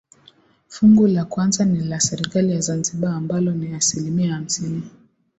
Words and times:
Fungu 0.67 1.07
la 1.07 1.25
kwanza 1.25 1.65
ni 1.65 1.79
la 1.83 1.99
serikali 1.99 2.51
ya 2.51 2.61
zanzibar 2.61 3.11
ambalo 3.11 3.51
ni 3.51 3.73
asilimia 3.75 4.33
hamsini 4.33 4.83